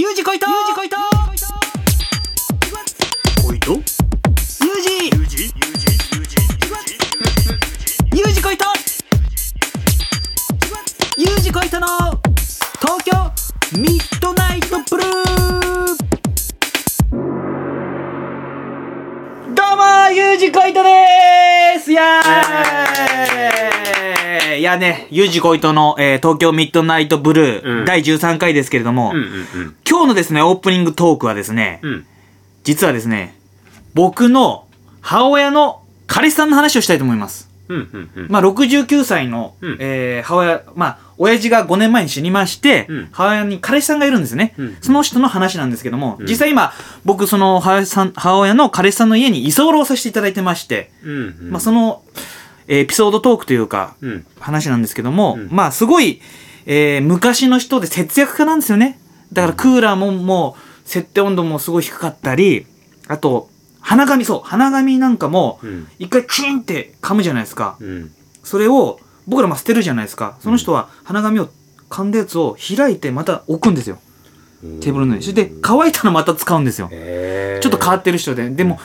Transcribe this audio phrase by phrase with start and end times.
[0.00, 1.09] ゆうじこいとゆうじこいと
[25.10, 27.84] ユージこいとの、えー東京ミッドナイトブルー、うん。
[27.84, 29.76] 第13回ですけれども、うんうんうん。
[29.88, 32.06] 今日のですね、オープニングトークはですね、うん。
[32.64, 33.34] 実はですね、
[33.94, 34.66] 僕の
[35.00, 37.48] 母親の彼氏さんの話をしたいと思います。
[37.68, 38.26] うんうんうん。
[38.30, 39.76] まあ、69歳の、うん。
[39.80, 43.08] えー母親、まあ、親父が5年前に死にまして、うん。
[43.12, 44.54] 母親に彼氏さんがいるんですね。
[44.58, 44.76] うん。
[44.80, 46.26] その人の話なんですけども、うん。
[46.26, 46.72] 実際今、
[47.04, 51.50] 僕、その母親さん、母親の彼氏さんの家に居候させていただいてまして、うんうん。
[51.50, 52.39] まあ、その、えー
[52.72, 56.20] エピソードトークというか、うん話なんですけども、うんまあ、すごい、
[56.66, 58.98] えー昔の人で節約家なんですよね。
[59.32, 62.66] だからクーラーももう、設定温度もすごい低かったり、
[63.08, 67.76] あと、鼻紙、そう、鼻紙なんかも、うん一回キーンって噛むじゃないですか。
[67.80, 68.12] うん
[68.44, 70.38] それを、僕らも捨てるじゃないですか。
[70.40, 71.48] その人は鼻紙を
[71.90, 73.98] 噛んだやつを開いてまた置くんですよ。
[74.80, 75.22] テーブルの上に。
[75.24, 76.88] それで、乾いたのまた使うんですよ。
[76.88, 78.48] ちょっと変わってる人で。
[78.50, 78.78] でも、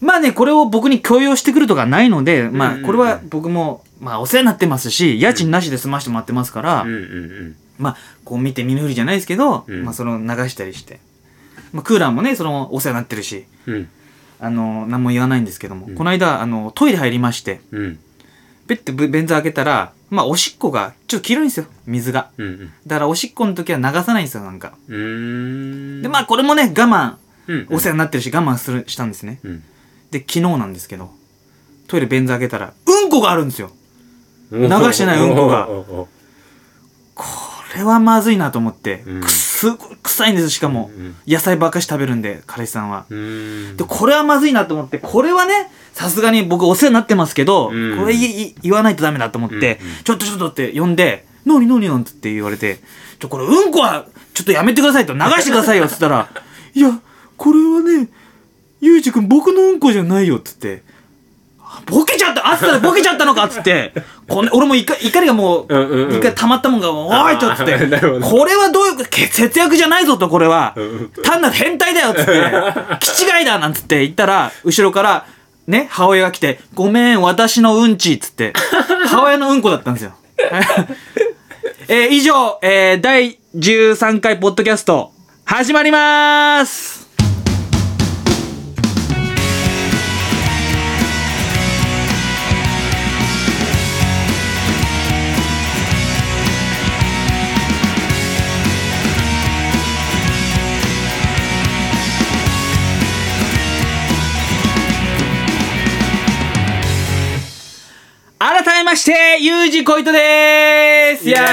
[0.00, 2.80] まあね、これを僕に強要してくるとかないので、まあ、うんうん。
[2.80, 9.84] うんこれは僕も、まあ、お世話になってますし、家賃なしで済ましてもらってますから、うんうんまあ、こう見て見ぬふりじゃないですけど、うん。
[9.84, 11.00] まあ、その流したりして。
[11.72, 13.74] まあ、クーラーもね、その、お世話になってるし、うん。
[13.74, 13.88] うん
[14.40, 15.94] あの、何も言わないんですけども、うん。
[15.96, 17.98] この間、あの、トイレ入りまして、うん。
[18.68, 22.30] ペッてブ便座開けたら、まあ、おしっこが、ちょっと黄色いんですよ、水が。
[22.38, 24.74] うんだから、おしっこの時は流さないんですよ、なんか。
[24.88, 24.98] うんう
[25.98, 26.02] ん。
[26.02, 27.14] で、まあ、これもね、我慢、
[27.48, 27.66] うん。
[27.70, 29.40] お世話になってるし、我慢する、したんですね。
[29.42, 29.62] うん
[30.10, 31.10] で、昨日なんですけど、
[31.86, 33.70] トイレ便座開けたら、うんこがあるんですよ。
[34.50, 35.66] 流してないうんこが
[37.14, 37.26] こ
[37.76, 39.66] れはまずいなと思って、うんくす
[40.02, 40.90] 臭いんです、しかも。
[40.96, 43.04] うん野菜ばっかし食べるんで、彼氏さんは。
[43.10, 52.78] うんで、これはまずいなと思って、これはね、さすがに僕お世話になってますけど、うんこれ言わないとダメだと思って、うんうんちょっとちょっとって呼んで、なになんつって言われて、
[53.18, 56.28] ちょ、これうんこは、ちょっとやめてくださいと、流してくださいよ、つったら、
[56.74, 57.00] いや、
[57.36, 58.08] これはね、
[58.80, 60.82] ゆうじくん僕のうんこじゃないよ、つって、
[61.60, 63.92] あボケちゃった暑さでボケちゃったのかっつって、
[64.28, 66.16] こん俺も怒怒りがもう、うんうんうん。
[66.16, 68.26] 一回溜まったもんが、おいちょっつって、あーなるほど。
[68.38, 70.74] これはどういうけ節約じゃないぞと、これは。
[71.24, 72.32] 単なる変態だよっつって、
[73.00, 75.26] 気違いだなんつって言ったら、後ろから、
[75.66, 78.52] ね、母親が来て、ごめん、私のうんちっつって、
[79.06, 80.12] 母親のうんこだったんですよ。
[81.88, 85.10] えー以上、えー第13回ポッドキャスト、
[85.44, 87.07] 始まりまーす
[109.08, 111.46] て、ゆうじこいとでーすいや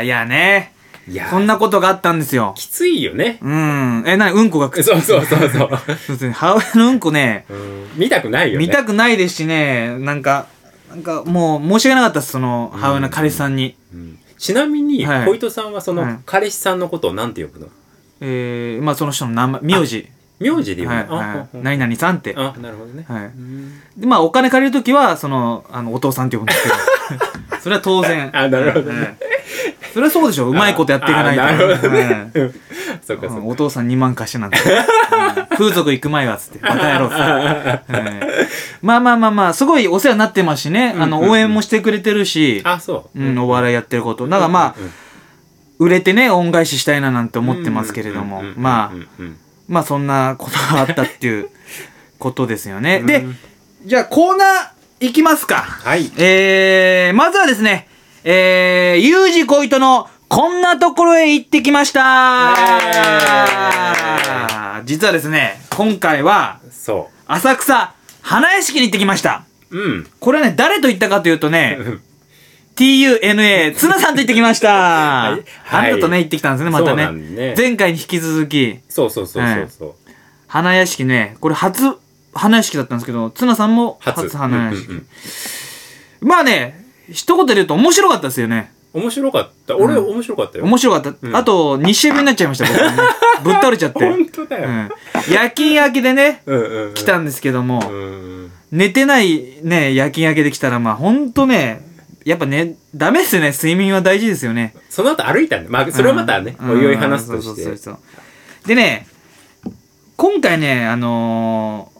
[0.00, 0.74] ーいやね、
[1.08, 2.52] いやこんなことがあったんですよ。
[2.58, 3.38] きついよね。
[3.40, 4.04] うん。
[4.06, 4.82] え、なに、うんこがく。
[4.82, 5.70] そうそうそうそう。
[5.96, 6.32] そうですね。
[6.32, 7.88] 母親のうんこね、うん。
[7.96, 8.66] 見たくないよね。
[8.66, 10.46] 見たくないですしね、なんか、
[10.90, 13.74] なんかもう申し訳なかったです、その母親の彼氏さんに。
[13.94, 14.18] うん。
[14.38, 15.26] ちなみにはい。
[15.26, 16.06] 小糸さんはそはい。
[16.06, 17.68] の彼氏さんのことをなんて呼ぶの？
[18.20, 20.06] えー、まあその人の名前、名字。
[20.40, 21.26] 名字で呼ぶはい、のはい。
[21.26, 22.34] あ何々さんって。
[22.36, 23.04] ああなるほどね。
[23.08, 23.24] はい。
[23.24, 23.80] うん。
[23.96, 26.74] で、まあお金借りるときは、その、あの、お父さんって呼ぶんですけど。
[27.60, 28.30] それは当然。
[28.32, 29.00] あなるほどね。
[29.00, 29.16] はい
[29.92, 30.48] それはそうでしょ。
[30.48, 31.42] うまいことやっていかないと。
[31.42, 31.98] あなるほどはい。
[31.98, 32.54] ねうん
[33.02, 33.28] そっか。
[33.28, 36.58] そうんお父さん2万貸してなんて、うん風俗行く前はつって。
[36.60, 37.22] バカ野郎っつって、
[37.92, 38.20] はい。
[38.80, 43.20] まあまあまあまあすごいお世話になってますしね、あの応援もしてくれてるし、あそう。
[43.20, 44.26] うん、お笑いやってること。
[44.26, 45.86] だからまあ、うん。
[45.86, 49.22] 売れてね恩返ししたいななんて思ってますけれども、まあ
[49.72, 51.48] まあそんなことがあったっていう
[52.18, 53.38] ことですよね、で うん。
[53.86, 54.48] じゃあコーナー
[55.00, 55.56] 行きますか。
[55.56, 56.12] はい。
[56.18, 57.88] えー、まずはですね
[58.22, 62.54] えー、ゆうじこいとのこんなところへ行ってきました。
[64.84, 69.44] 実はですね、今回はそ浅草花屋敷に行ってきました。
[69.70, 70.06] ううん。
[70.20, 71.78] これはね、誰と行ったかというとね、
[72.76, 74.68] TUNA、ツナさんと行ってきました。
[74.72, 75.44] はい。
[75.70, 77.06] あなたとね、行ってきたんですね、またね。
[77.10, 79.94] んね前回に引き続き、そうそうそうそうそう。
[80.46, 81.96] 花屋敷ね、これ初
[82.34, 84.22] 花屋敷だったんですけど、ツナさんも初。
[84.22, 84.86] 初花屋敷。
[84.88, 85.06] うんうん
[86.22, 88.72] まあね、一言で言うと面白かったですよね。
[88.94, 89.76] 面白かった。
[89.76, 90.10] 俺うん。
[90.12, 90.64] 面白かったよ。
[90.64, 91.14] 面白かった。
[91.20, 91.36] うん。
[91.36, 92.90] あと、日シェブになっちゃいました、僕ね。
[93.42, 94.04] ぶっ倒れちゃって。
[94.04, 94.68] 本当だよ。
[94.68, 94.90] うん。
[95.30, 96.94] 夜勤明けでね、うんうんうん。
[96.94, 101.91] 来たんですけども、うん寝てないね、夜勤明けで来たら、まあほんとね、
[102.24, 103.50] やっぱね、ダメですよね。
[103.50, 104.74] 睡眠は大事ですよね。
[104.88, 107.62] その後歩いたんで、まあ、それはまたね、うんおいおい話すとうんして。
[107.64, 108.00] そうそうそ
[108.64, 109.06] うでね、
[110.16, 111.92] 今回ね、あのー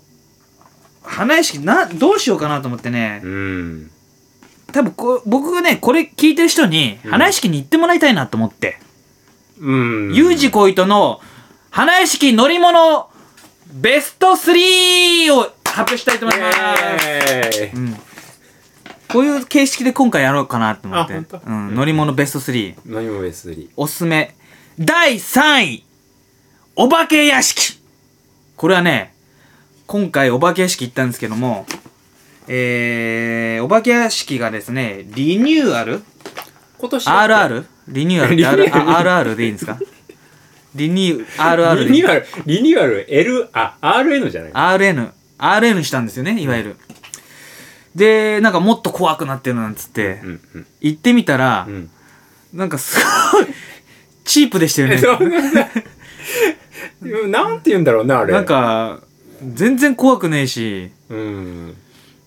[1.05, 3.91] 花屋敷な、どうしようかなと思ってね、うん。
[4.73, 8.79] 多分こ僕がね、これ聞いてる人に、うん花屋敷に行ってもらいたいなと思って、
[9.59, 9.73] う
[10.11, 10.15] ん。
[10.15, 11.21] U 字小糸の
[11.71, 13.09] 花屋敷乗り物
[13.73, 16.51] ベスト3を発表したいと思いま
[17.01, 17.71] す。
[17.75, 17.97] うん
[19.13, 21.13] こういう形式で今回やろうかなと思って。
[21.15, 22.75] あ本当うん、乗り物ベスト3。
[22.87, 23.69] 何もベース3。
[23.77, 24.35] おすすめ。
[24.79, 25.85] 第3位。
[26.77, 27.79] お化け屋敷。
[28.57, 29.15] これはね、
[29.87, 31.67] 今回お化け屋敷行ったんですけども、
[32.49, 36.03] えー、お化け屋敷がですね、リニューアル？
[36.79, 37.65] 今年 ?RR?
[37.89, 39.79] リニューアルってリニューアル R- あ RR でいいんですか？
[40.75, 46.77] リニュー、RR でいいリニューアル、リニューアル、L、あ、RN じゃない RN、RN したんですよね、いわゆる。
[47.95, 50.67] で、なんかもっと怖くなってるなんつって、うんうん。
[50.81, 51.91] 行ってみたら、うん。
[52.53, 52.99] なんかす
[53.33, 53.47] ごい、
[54.25, 55.01] チープでしたよね。
[57.29, 58.33] なんて言うんだろうな、あれ。
[58.33, 59.01] なん、か、
[59.55, 61.77] 全然怖くねえし、うん。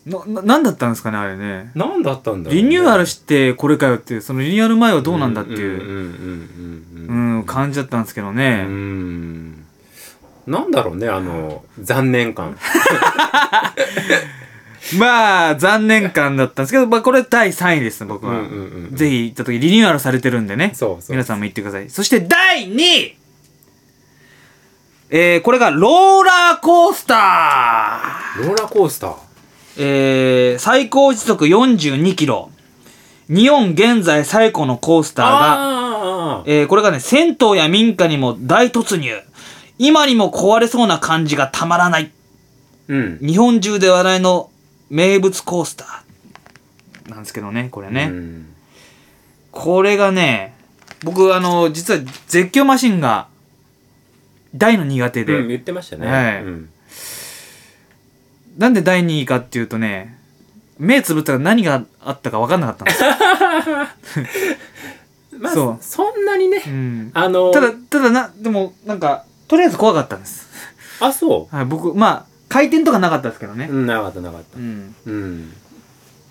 [0.06, 1.71] な、ななんだったんですかね、あれね。
[1.73, 8.35] なんだったんだねリニューアルしてこれかよっていう、そのリニューアル前はどうなんだっていう、感じだったんですけどうん。
[8.35, 8.65] ね。
[8.67, 9.65] うん。
[10.45, 12.56] なんだろうね、あの、残念感。
[15.00, 18.34] まあ、残念感だったんですけど、まあこれ第3位です、僕は。
[18.34, 20.72] うんうんうんうんぜひ行った時リニューアルされてるんでね。
[20.74, 21.90] そうそう皆さんも行ってください。
[21.90, 23.18] そして第2位
[25.10, 29.16] えー、これがローラーコースターローラーコースター。
[29.78, 32.50] えー、最高時速42キロ。
[33.28, 39.12] 日本現在最古のコースターが、ああえー、これがね、銭湯や民家にも大突入。
[39.78, 42.12] 今にも壊れそうな感じがたまらない。
[42.88, 43.20] うん。
[43.20, 44.50] 日本中で話題の
[44.90, 47.10] 名物コースター。
[47.10, 48.10] なんですけどね、これね。
[48.12, 48.52] うん
[49.52, 50.54] これがね、
[51.02, 53.30] 僕あの、実は絶叫マシンが
[54.54, 56.08] 大の苦手で、うん、言ってましたね。
[56.08, 56.70] はいうん
[58.58, 60.18] なんで第2位かっていうとね、
[60.78, 63.10] 目つぶったら何があったか分かんなかったんですよ。
[65.40, 70.48] まあ、そそうそんなにね、うん、あの、ただ、ただな、でもなんか、とりあえず怖かったんです。
[71.02, 73.74] あ、そはい、僕、まあ、回転とかなかったですけどねう。。
[73.74, 74.62] うん、なかったなかったう。
[74.62, 74.95] ん。
[75.06, 75.53] うん。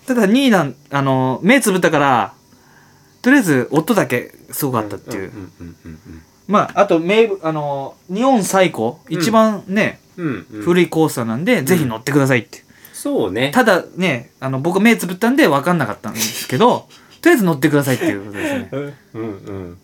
[0.07, 2.33] ただ2位なん、あの、目つぶったから、
[3.21, 5.31] とりあえず音だけすごかったっていう。
[6.47, 10.25] まあ、あと名物、あの、日本最古、一番ね、うん。
[10.27, 12.63] うんうん古いコースターなんで、ぜひ乗ってくださいって。
[12.93, 13.51] そうね。
[13.53, 16.87] ただね、あの、僕目つぶったんで分かんなかったんですけど、
[17.21, 18.69] とりあえず乗ってくださいっていうことですね。
[18.71, 19.77] うんうんうん。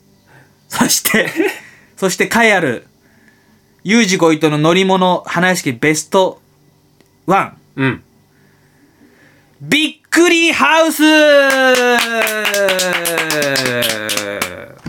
[0.69, 1.29] そして、
[1.97, 2.87] そして、カイある、
[3.83, 6.39] ユージゴイトの乗り物花屋敷ベスト
[7.25, 7.51] 1。
[7.77, 8.03] うん。
[9.59, 11.01] びっくりハウス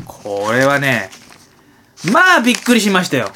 [0.05, 1.09] これはね、
[2.13, 3.33] まあびっくりしましたよ。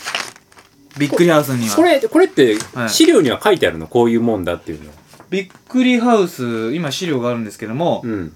[0.98, 1.74] びっくりハウスには。
[1.74, 3.86] これ、これってはい資料には書いてあるの？
[3.86, 4.92] こういうもんだっていうの。
[5.30, 8.34] びっくりハウス、今資料があるんですけども、うん。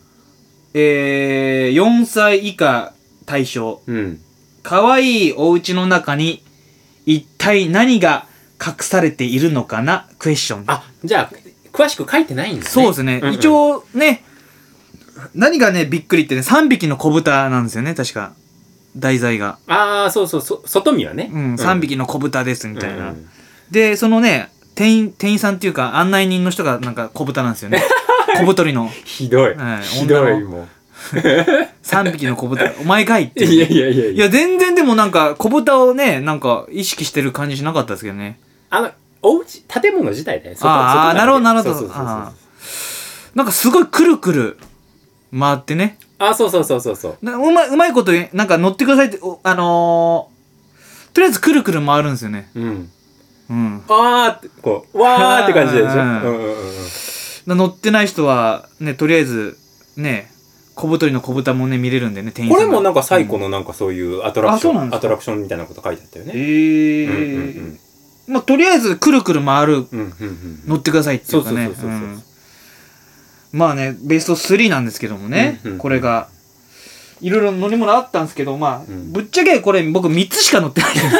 [0.72, 2.94] えー、4歳以下
[3.26, 3.82] 対象。
[3.86, 4.20] うん。
[4.62, 6.42] かわいいお家の中に
[7.14, 8.26] 一体何が
[8.64, 10.08] 隠されているのかな？
[10.18, 10.64] クエスチョン。
[10.66, 11.36] あ、じゃあ、
[11.72, 12.84] 詳しく書いてないんですね。
[12.84, 13.18] そうですね。
[13.20, 14.24] んうん一、応ね、
[15.34, 18.32] 何がね、びっくりってね、3匹の子豚なんですよね、確か。
[18.96, 19.58] 題材が。
[19.66, 21.30] ああ、そうそう、そ外見はね。
[21.32, 23.14] うん、3匹の子豚です、みみたいな。
[23.70, 27.82] で、そのね、店員、店員さんっていうか、案内人の人がなんか小豚なんですよね。
[28.40, 28.88] 小太りの。
[29.04, 29.54] ひどい。
[29.54, 30.68] はいひどい、も
[31.82, 32.72] 3匹の子豚。
[32.80, 33.30] お前かいっう。
[33.30, 33.44] て。
[33.44, 34.28] いやいやいやいや。
[34.28, 38.38] 全然でもなんか、小豚をね、なんか、意識してる感じしなかったですけどね。
[38.68, 38.90] あの、
[39.22, 40.54] おうち、建物自体で。
[40.54, 41.88] 外あー外なるほどなるほど
[43.34, 44.58] なんかすごいくるくる
[45.38, 45.98] 回ってね。
[46.18, 47.24] あ、そうそうそうそうそう。
[47.24, 52.50] なうまい、うまいこと、なんか乗ってくださいって、おあのー、とりあえずくるくる回るんですよね。
[52.54, 52.90] うん。
[53.50, 53.82] うん。
[53.88, 55.86] あーって、こう、わーって感じでしょ。
[55.88, 56.56] ううんんうんうんうん。
[57.46, 59.56] な乗ってない人は、ね、とりあえず、
[59.96, 60.30] ね、
[60.80, 66.34] 小太りの小豚もね、見れるんでね、店員さんれもなんか最古のなんかそういうアトラクション、あそうなんですかアトラクションみたいなこと書いてあったよえね。
[66.34, 67.06] ー。
[67.08, 67.16] うんう
[67.68, 67.78] ん
[68.28, 69.82] まあ、とりあえず、くるくる回る、うん。
[69.82, 70.60] うんうんうん。
[70.66, 71.66] 乗ってくださいっていうかね。
[71.66, 72.22] そうそうそうそううん
[73.52, 76.28] まあね、ベスト3なんですけどもね、うんうんこれが。
[77.20, 81.10] いろいろ乗り物あったんですけど、まあ、うんぶっちゃけこれ僕3つしか乗ってないんですよ。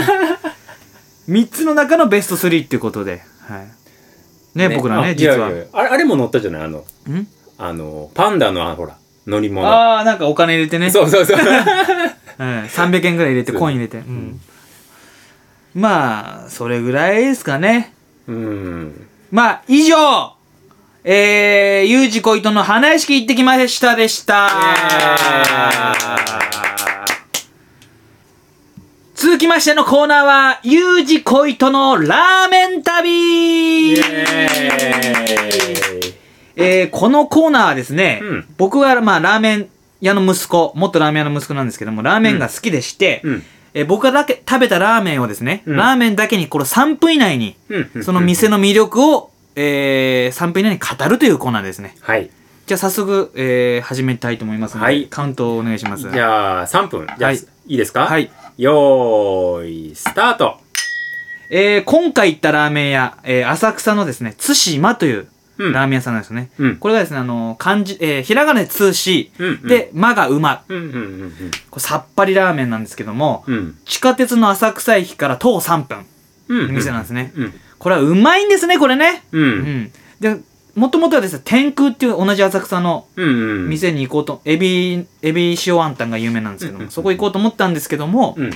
[1.29, 3.23] 3つの中のベスト3っていうことで。
[3.49, 3.69] はい。
[4.59, 5.35] ね、僕らあね、実は。
[5.37, 6.63] いやいやいやあれあれも乗ったじゃない？
[6.63, 6.85] あの、ん？
[7.59, 8.97] あの、パンダの、あほら、
[9.31, 9.67] 乗り物。
[9.67, 10.91] ああ、なんかお金入れてね。
[10.91, 11.37] そうそうそう。
[11.37, 11.43] は
[12.39, 13.99] い、300円ぐらい入れて、コイン入れて。
[13.99, 14.41] うん。
[15.75, 17.95] まあ、それぐらいですかね。
[18.27, 19.07] うん。
[19.31, 20.35] まあ、以上
[21.03, 24.51] えー、ゆうじこいとの花屋敷行ってきましたでした。
[29.15, 33.95] 続きましてのコーナーは、ゆうじこいとのラーメン旅
[36.57, 39.69] えーこのコーナーはですね、うん僕はまあラーメン
[40.01, 43.43] 屋の息子、元ラーメン屋の息子なんですけども、ラーメンが好きでして、うん
[43.75, 51.95] えー僕がだけ食べたラーメンをですね、うんラーメンだけにこれ3分以内に、うんその店の魅力を、えー3分以内に語るというコーナーですね。
[52.01, 52.31] はい。
[52.67, 56.11] じゃあ早速、えー始めたいと思いますので、はいカウントをお願いします。
[56.11, 57.07] じゃあ、3分。
[57.07, 58.07] じゃあ、はいい、いですか？
[58.07, 58.31] はい。
[58.59, 60.59] よーい、スタート
[61.53, 65.27] えー今回行ったラーメン屋、えー浅草のですね、津島という
[65.61, 66.51] うんラーメン屋さんなんですよね。
[66.59, 70.63] うんこれがですね、あの、漢字、えーひらがなで通し、うんうんで、まが馬。
[70.69, 70.89] うんうんう
[71.27, 71.33] ん
[71.71, 73.55] これさっぱりラーメンなんですけども、うん。
[73.55, 73.79] うん。
[73.85, 76.07] 地下鉄の浅草駅から徒歩3分
[76.49, 76.67] うん。
[76.69, 77.33] の店なんですね。
[77.37, 77.55] うん。
[77.79, 79.23] これはうまいんですね、これね。
[79.33, 79.39] う。
[79.39, 79.93] うんん。
[80.21, 80.37] で、
[80.75, 83.29] もともとはですね、天空っていう同じ浅草のうん。
[83.29, 83.69] うん。
[83.69, 88.51] 店に行こうと、エビ、エビ塩ワンタンが有名なんですけども、うんうんそこ行こうと思ったんですけども、うん。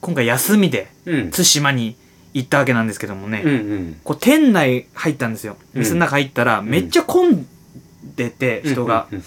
[0.00, 1.30] 今回休みでうん。
[1.30, 1.96] 対馬に
[2.34, 4.00] 行ったわけなんですけどもね、うんうん。
[4.04, 5.56] こう店内入ったんですよ。
[5.74, 7.46] うん店の中入ったら、めっちゃ混ん
[8.16, 9.06] でて、人が。
[9.12, 9.22] うん。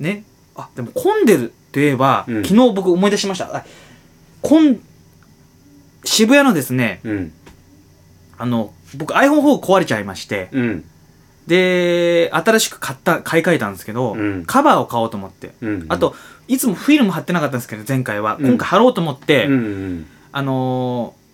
[0.00, 0.24] ね。
[0.54, 3.64] あ、でも混んでるといえば、うん昨日僕思い出しました。
[6.04, 7.32] 渋谷のですね、うん。
[8.38, 10.84] あの、僕 iPhone4 壊れちゃいまして、うん。
[11.46, 15.52] で、新しく買った、買い替えたんですけど、うんカバーを買おうと思って。
[15.60, 15.86] うん。
[15.88, 16.14] あ、と、
[16.48, 18.36] いつもフィルム貼ってなかったんですけど、前回は。
[18.38, 20.06] うん今回貼ろうと思って、うんうん。
[20.32, 21.26] あのー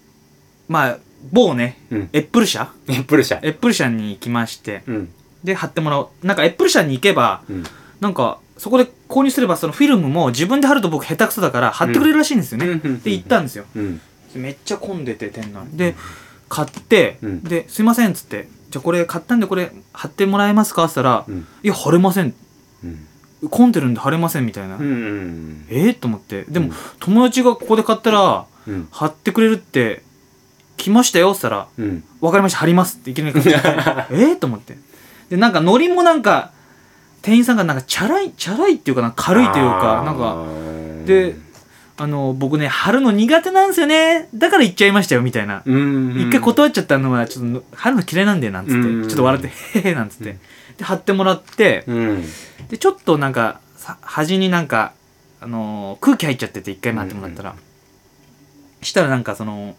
[0.73, 0.99] まあ、
[1.31, 2.11] 某ね、うん。
[2.12, 2.73] エップル社？
[2.88, 3.38] エップル社。
[3.43, 5.12] エップル社に行きまして、うん。
[5.45, 6.26] で、貼ってもらおう。
[6.26, 7.64] なんかエップル社に行けば、うん。
[8.00, 12.67] なんか、そこで購入すれば、そのフィルムも自分で貼ると僕下手くそだから貼ってくれるらしいんですよね。
[12.67, 13.64] うんで、行ったんですよ。
[13.75, 14.00] うん。
[14.35, 15.64] めっちゃ混んでて、店内。
[15.73, 15.95] で、
[16.49, 21.47] 買って、うんで、すいませんっつって、じゃあこれ買ったんでこれ貼ってもらえますかって言ったら、うん。
[21.62, 22.35] いや、貼れません。
[22.85, 23.07] うん。
[23.50, 24.76] 混んでるんで貼れませんみたいな。
[24.76, 25.67] うん。
[25.69, 26.45] えー、と思って。
[26.45, 28.88] でも、うん友達がここで買ったら、うん。
[28.93, 30.02] 貼ってくれるって、
[30.83, 32.05] 来ましたよって言ったら、うん。
[32.21, 33.53] わかりました、貼りますっていきなり言って
[34.11, 34.77] えー、と思って。
[35.31, 36.51] で、なんか、ノリもなんか、
[37.23, 40.45] 店員さんがなんか、チャラい、チャラいっていうかな、軽いというか、なんか、
[41.07, 41.37] で、
[41.97, 44.29] あの、僕ね、貼るの苦手なんですよね。
[44.35, 45.62] だから言っちゃいましたよ、みたいな。
[45.65, 46.17] うん。
[46.19, 48.79] 一回断っちゃったのは、ちょっと、貼るの嫌いなんだよ、なんつって。
[48.79, 50.37] うんちょっと笑って、へへなんつって。
[50.79, 52.25] で、貼ってもらって、うん。
[52.69, 54.93] で、ちょっとなんか、さ端になんか、
[55.41, 57.55] あのー空気入っちゃってて、一回待ってもらったら。
[58.81, 59.77] したらなんか、その、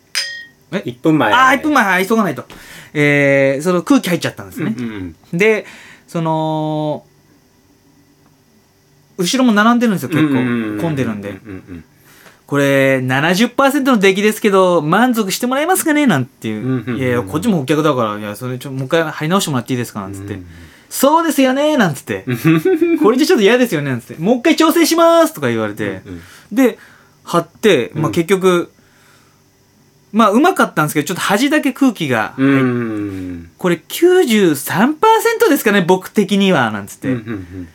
[0.77, 1.31] え？1分前。
[1.33, 2.45] ああ、1分前、はい急がないと。
[2.93, 4.75] えー、その空気入っちゃったんですね。
[4.77, 5.65] うんで、
[6.07, 7.05] その、
[9.17, 10.81] 後ろも並んでるんですよ、結構。
[10.81, 11.29] 混んでるんで。
[11.29, 11.83] うんうん
[12.45, 16.05] これ、70%の出来ですけど、満足してもらえますかね？
[16.05, 16.63] なんていう。
[16.63, 20.01] うんうんうんいやいや、こっちもお客だから、いや、それちょ、もう一回貼り直してもらっていいですか？
[20.01, 20.33] なんつって。
[20.33, 20.45] うん
[20.89, 21.75] そうですよね？
[21.77, 22.25] なんつって。
[23.01, 23.89] これじゃちょっと嫌ですよね？
[23.89, 24.21] なんつって。
[24.21, 26.01] もう一回調整しますとか言われて。
[26.05, 26.77] うんで、
[27.23, 28.71] 貼って、まあうん結局、
[30.13, 33.51] まあうまかったんですけど、ちょっと端だけ空気がうんうん。
[33.57, 37.09] これ93%ですかね、僕的には、なんつって。
[37.09, 37.67] うんうん。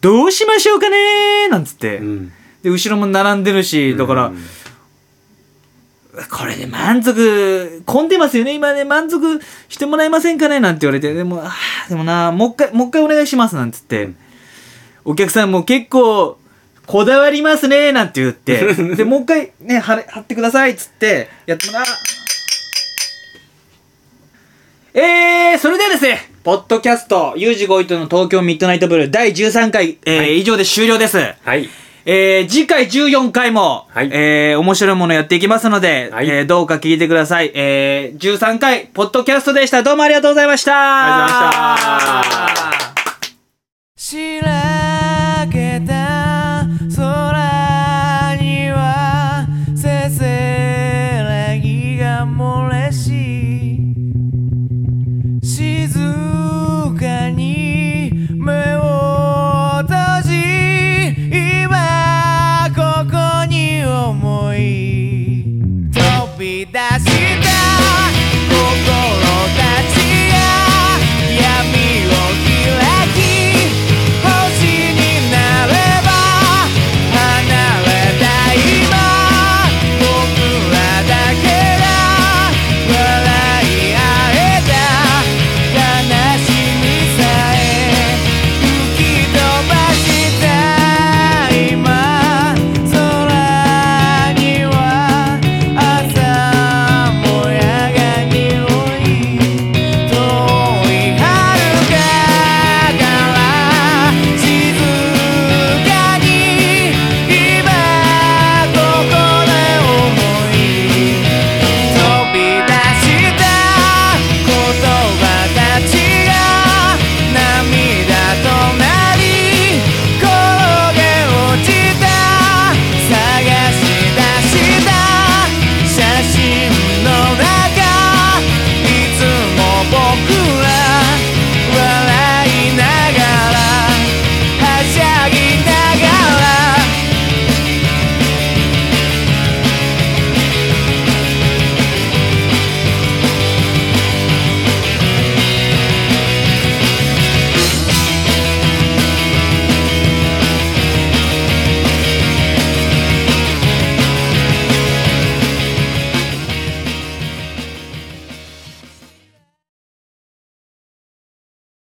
[0.00, 1.98] どうしましょうかねなんつって。
[1.98, 2.32] うん。
[2.62, 4.38] で、後ろも並んでるし、だから、うん。
[6.30, 14.04] これで満足、混んでますよね、今ね、満足してもらえませんかねなんて言われて、でも、あーでもな、もう一回、もう一回お願いします、なんつって。
[14.04, 14.16] うん。
[15.04, 16.39] お客さんも結構、
[16.90, 18.74] こだわりますね、なんて言って。
[18.96, 21.84] で、もう一回ね、貼れ貼ってください、つって、やってもらう。
[24.94, 31.16] えー、それではですね、ポッドキャスト、ユージゴイトの東京ミッドナイトブルー第13回、えー以上で終了です。
[31.16, 31.70] はい。
[32.06, 37.52] えー、次回14回も、はいえー、面白いものやっていきますので、はいえー、どうか聞いてください。
[37.54, 39.84] えー、13回、ポッドキャストでした。
[39.84, 40.72] どうもありがとうございました。
[40.74, 42.89] ありがとうございました